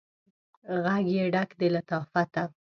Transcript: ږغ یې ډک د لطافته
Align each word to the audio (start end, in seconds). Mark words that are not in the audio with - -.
ږغ 0.83 1.05
یې 1.15 1.23
ډک 1.33 1.49
د 1.59 1.61
لطافته 1.75 2.43